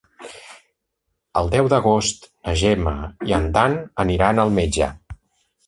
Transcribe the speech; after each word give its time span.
El 1.41 1.51
deu 1.55 1.69
d'agost 1.73 2.25
na 2.47 2.57
Gemma 2.63 2.95
i 3.29 3.37
en 3.41 3.47
Dan 3.61 3.79
aniran 4.07 4.45
al 4.47 4.59
metge. 4.59 4.93